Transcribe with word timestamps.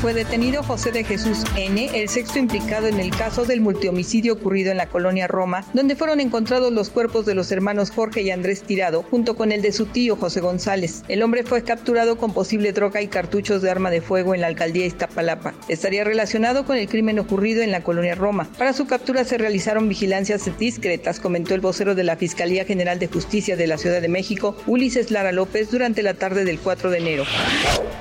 Fue 0.00 0.14
detenido 0.14 0.62
José 0.62 0.92
de 0.92 1.04
Jesús 1.04 1.44
N., 1.58 1.90
el 1.92 2.08
sexto 2.08 2.38
implicado 2.38 2.86
en 2.86 2.98
el 3.00 3.10
caso 3.10 3.44
del 3.44 3.60
multihomicidio 3.60 4.32
ocurrido 4.32 4.70
en 4.70 4.78
la 4.78 4.86
colonia 4.86 5.26
Roma, 5.26 5.66
donde 5.74 5.94
fueron 5.94 6.20
encontrados 6.20 6.72
los 6.72 6.88
cuerpos 6.88 7.26
de 7.26 7.34
los 7.34 7.52
hermanos 7.52 7.90
Jorge 7.90 8.22
y 8.22 8.30
Andrés 8.30 8.62
Tirado, 8.62 9.02
junto 9.02 9.36
con 9.36 9.52
el 9.52 9.60
de 9.60 9.72
su 9.72 9.84
tío 9.84 10.16
José 10.16 10.40
González. 10.40 11.02
El 11.08 11.22
hombre 11.22 11.42
fue 11.42 11.64
capturado 11.64 12.16
con 12.16 12.32
posible 12.32 12.72
droga 12.72 13.02
y 13.02 13.08
cartuchos 13.08 13.60
de 13.60 13.68
arma 13.68 13.90
de 13.90 14.00
fuego 14.00 14.34
en 14.34 14.40
la 14.40 14.46
alcaldía 14.46 14.86
Iztapalapa. 14.86 15.52
Estaría 15.68 16.02
relacionado 16.02 16.64
con 16.64 16.78
el 16.78 16.88
crimen 16.88 17.18
ocurrido 17.18 17.60
en 17.60 17.70
la 17.70 17.82
colonia 17.82 18.14
Roma. 18.14 18.48
Para 18.56 18.72
su 18.72 18.86
captura 18.86 19.24
se 19.24 19.36
realizaron 19.36 19.90
vigilancias 19.90 20.48
discretas, 20.58 21.20
comentó 21.20 21.54
el 21.54 21.60
vocero 21.60 21.94
de 21.94 22.04
la 22.04 22.16
Fiscalía 22.16 22.64
General 22.64 22.98
de 22.98 23.08
Justicia 23.08 23.54
de 23.54 23.66
la 23.66 23.76
Ciudad 23.76 24.00
de 24.00 24.08
México, 24.08 24.56
Ulises 24.66 25.10
Lara 25.10 25.32
López, 25.32 25.70
durante 25.70 26.02
la 26.02 26.14
tarde 26.14 26.46
del 26.46 26.58
4 26.58 26.88
de 26.88 26.98
enero. 26.98 27.24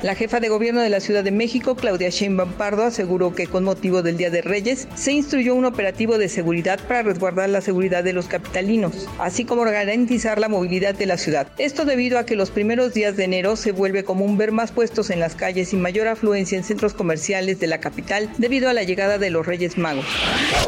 La 0.02 0.16
jefa 0.16 0.39
de 0.39 0.47
gobierno 0.47 0.80
de 0.80 0.89
la 0.89 1.02
Ciudad 1.02 1.25
de 1.25 1.31
México, 1.31 1.75
Claudia 1.89 2.09
Sheinbaum 2.09 2.51
Pardo 2.51 2.83
aseguró 2.83 3.33
que 3.33 3.47
con 3.47 3.63
motivo 3.63 4.03
del 4.03 4.15
Día 4.15 4.29
de 4.29 4.43
Reyes 4.43 4.87
se 4.93 5.11
instruyó 5.11 5.55
un 5.55 5.65
operativo 5.65 6.19
de 6.19 6.29
seguridad 6.29 6.79
para 6.87 7.01
resguardar 7.01 7.49
la 7.49 7.61
seguridad 7.61 8.03
de 8.03 8.13
los 8.13 8.27
capitalinos, 8.27 9.07
así 9.17 9.43
como 9.43 9.63
garantizar 9.63 10.37
la 10.37 10.49
movilidad 10.49 10.93
de 10.93 11.07
la 11.07 11.17
ciudad. 11.17 11.47
Esto 11.57 11.85
debido 11.85 12.19
a 12.19 12.27
que 12.27 12.35
los 12.35 12.51
primeros 12.51 12.93
días 12.93 13.17
de 13.17 13.23
enero 13.23 13.55
se 13.55 13.71
vuelve 13.71 14.03
común 14.03 14.37
ver 14.37 14.51
más 14.51 14.71
puestos 14.71 15.09
en 15.09 15.19
las 15.19 15.33
calles 15.33 15.73
y 15.73 15.77
mayor 15.77 16.07
afluencia 16.07 16.59
en 16.59 16.63
centros 16.63 16.93
comerciales 16.93 17.59
de 17.59 17.65
la 17.65 17.79
capital 17.79 18.29
debido 18.37 18.69
a 18.69 18.73
la 18.73 18.83
llegada 18.83 19.17
de 19.17 19.31
los 19.31 19.47
Reyes 19.47 19.79
Magos. 19.79 20.05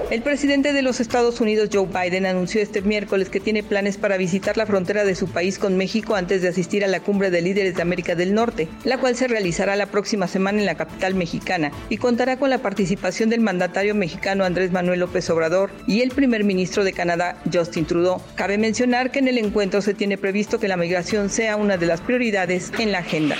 El 0.10 0.24
presidente 0.24 0.74
de 0.74 0.82
los 0.82 1.00
Estados 1.00 1.40
Unidos, 1.40 1.70
Joe 1.72 1.86
Biden, 1.86 2.26
anunció 2.26 2.62
este 2.62 2.82
miércoles 2.82 3.30
que 3.30 3.40
tiene 3.40 3.62
planes 3.62 3.98
para 3.98 4.18
visitar 4.18 4.58
la 4.58 4.66
frontera 4.66 5.06
de 5.06 5.14
su 5.14 5.28
país 5.28 5.60
con 5.60 5.78
México 5.78 6.16
antes 6.16 6.42
de 6.42 6.48
asistir 6.48 6.84
a 6.84 6.88
la 6.88 7.00
cumbre 7.00 7.30
de 7.30 7.44
líderes 7.44 7.76
de 7.76 7.84
América 7.84 8.16
del 8.16 8.34
Norte, 8.34 8.68
la 8.86 8.98
cual 8.98 9.16
se 9.16 9.28
realizará 9.28 9.76
la 9.76 9.86
próxima 9.86 10.28
semana 10.28 10.60
en 10.60 10.66
la 10.66 10.76
capital 10.76 11.11
mexicana 11.16 11.72
y 11.90 11.98
contará 11.98 12.38
con 12.38 12.50
la 12.50 12.60
participación 12.60 13.30
del 13.30 13.42
mandatario 13.42 13.96
mexicano 13.96 14.44
Andrés 14.44 14.72
Manuel 14.72 15.00
López 15.00 15.30
Obrador 15.30 15.72
y 15.88 16.02
el 16.02 16.12
primer 16.12 16.44
ministro 16.44 16.84
de 16.84 16.94
Canadá, 16.94 17.38
Justin 17.52 17.86
Trudeau. 17.86 18.22
Cabe 18.36 18.58
mencionar 18.58 19.12
que 19.12 19.20
en 19.20 19.28
el 19.28 19.38
encuentro 19.38 19.82
se 19.82 19.94
tiene 19.94 20.18
previsto 20.18 20.60
que 20.60 20.68
la 20.68 20.78
migración 20.78 21.30
sea 21.30 21.56
una 21.56 21.78
de 21.78 21.86
las 21.86 22.02
prioridades 22.02 22.72
en 22.80 22.92
la 22.92 23.00
agenda. 23.00 23.36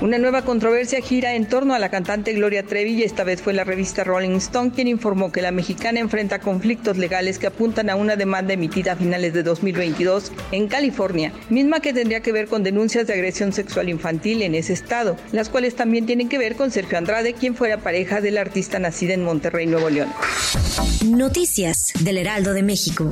Una 0.00 0.18
nueva 0.18 0.42
controversia 0.42 1.00
gira 1.00 1.34
en 1.34 1.46
torno 1.46 1.74
a 1.74 1.78
la 1.78 1.88
cantante 1.88 2.32
Gloria 2.34 2.62
Trevi 2.62 2.92
y 2.92 3.02
esta 3.02 3.24
vez 3.24 3.40
fue 3.40 3.52
la 3.52 3.64
revista 3.64 4.04
Rolling 4.04 4.36
Stone 4.36 4.72
quien 4.74 4.88
informó 4.88 5.32
que 5.32 5.42
la 5.42 5.52
mexicana 5.52 6.00
enfrenta 6.00 6.38
conflictos 6.38 6.98
legales 6.98 7.38
que 7.38 7.46
apuntan 7.46 7.90
a 7.90 7.96
una 7.96 8.16
demanda 8.16 8.52
emitida 8.52 8.92
a 8.92 8.96
finales 8.96 9.32
de 9.32 9.42
2022 9.42 10.32
en 10.52 10.68
California, 10.68 11.32
misma 11.48 11.80
que 11.80 11.92
tendría 11.92 12.20
que 12.20 12.32
ver 12.32 12.46
con 12.46 12.62
denuncias 12.62 13.06
de 13.06 13.14
agresión 13.14 13.52
sexual 13.52 13.88
infantil 13.88 14.42
en 14.42 14.54
ese 14.54 14.72
estado, 14.72 15.16
las 15.32 15.48
cuales 15.48 15.74
también 15.74 16.06
tienen 16.06 16.28
que 16.28 16.38
ver 16.38 16.56
con 16.56 16.70
Sergio 16.70 16.95
Andrade, 16.96 17.34
quien 17.34 17.54
fuera 17.54 17.78
pareja 17.78 18.20
del 18.20 18.38
artista 18.38 18.78
nacida 18.78 19.14
en 19.14 19.24
Monterrey, 19.24 19.66
Nuevo 19.66 19.90
León. 19.90 20.12
Noticias 21.04 21.92
del 22.00 22.18
Heraldo 22.18 22.52
de 22.52 22.62
México. 22.62 23.10